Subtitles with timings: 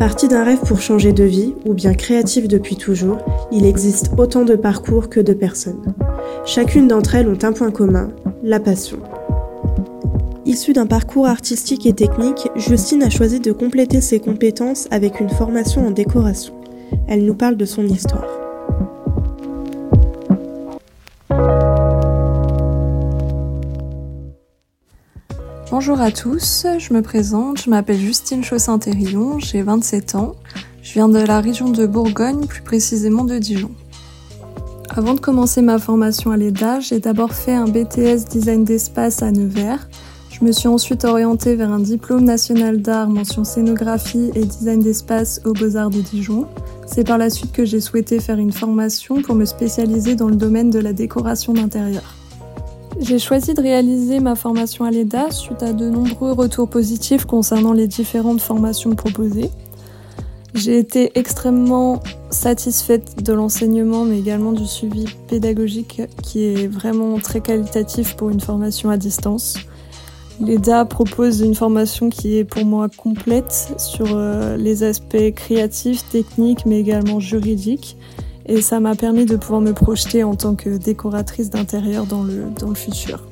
[0.00, 3.18] Parti d'un rêve pour changer de vie, ou bien créatif depuis toujours,
[3.52, 5.94] il existe autant de parcours que de personnes.
[6.46, 8.08] Chacune d'entre elles ont un point commun,
[8.42, 8.96] la passion.
[10.46, 15.28] Issue d'un parcours artistique et technique, Justine a choisi de compléter ses compétences avec une
[15.28, 16.54] formation en décoration.
[17.06, 18.39] Elle nous parle de son histoire.
[25.70, 30.34] Bonjour à tous, je me présente, je m'appelle Justine Chaussin-Terrillon, j'ai 27 ans,
[30.82, 33.70] je viens de la région de Bourgogne, plus précisément de Dijon.
[34.88, 39.30] Avant de commencer ma formation à l'EDA, j'ai d'abord fait un BTS design d'espace à
[39.30, 39.88] Nevers.
[40.32, 45.40] Je me suis ensuite orientée vers un diplôme national d'art mention scénographie et design d'espace
[45.44, 46.48] aux Beaux-Arts de Dijon.
[46.84, 50.36] C'est par la suite que j'ai souhaité faire une formation pour me spécialiser dans le
[50.36, 52.19] domaine de la décoration d'intérieur.
[53.00, 57.72] J'ai choisi de réaliser ma formation à l'EDA suite à de nombreux retours positifs concernant
[57.72, 59.50] les différentes formations proposées.
[60.52, 67.40] J'ai été extrêmement satisfaite de l'enseignement mais également du suivi pédagogique qui est vraiment très
[67.40, 69.56] qualitatif pour une formation à distance.
[70.38, 76.66] L'EDA propose une formation qui est pour moi complète sur euh, les aspects créatifs, techniques
[76.66, 77.96] mais également juridiques
[78.46, 82.44] et ça m'a permis de pouvoir me projeter en tant que décoratrice d'intérieur dans le,
[82.58, 83.26] dans le futur.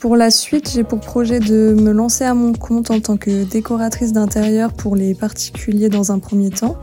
[0.00, 3.44] Pour la suite, j'ai pour projet de me lancer à mon compte en tant que
[3.44, 6.76] décoratrice d'intérieur pour les particuliers dans un premier temps.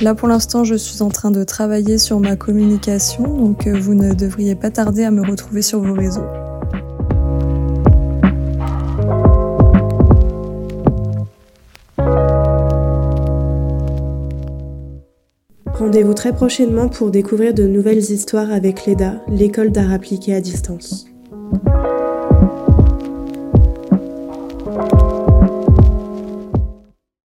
[0.00, 3.94] Là pour l'instant, je suis en train de travailler sur ma communication, donc euh, vous
[3.94, 6.26] ne devriez pas tarder à me retrouver sur vos réseaux.
[15.82, 21.06] Rendez-vous très prochainement pour découvrir de nouvelles histoires avec l'EDA, l'école d'art appliqué à distance.